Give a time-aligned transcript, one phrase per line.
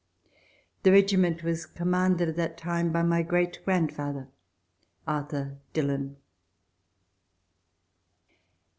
[0.81, 4.29] The regiment was commanded at that time by my great grandfather,
[5.05, 6.17] Arthur Dillon.